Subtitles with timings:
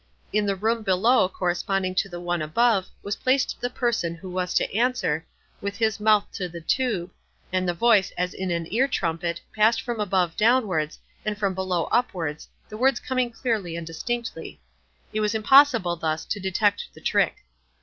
[0.33, 4.55] In the room below corresponding to the one above was placed the person who was
[4.55, 5.23] to answer,
[5.61, 7.11] with his mouth to the tube,
[7.53, 11.83] and the voice, as in an ear trumpet, passed from above downwards, and from below
[11.91, 14.59] upwards, the words coming clearly and distinctly;
[15.13, 17.45] it was impossible, thus, to detect the trick.